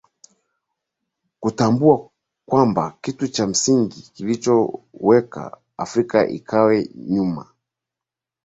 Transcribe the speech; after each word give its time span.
kutambua 1.39 2.09
kwamba 2.45 2.97
kitu 3.01 3.27
cha 3.27 3.47
msingi 3.47 4.01
kilichoweka 4.13 5.57
afrika 5.77 6.27
ikae 6.29 6.89
nyuma 6.95 7.49